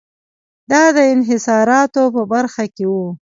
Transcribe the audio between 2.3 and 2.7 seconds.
برخه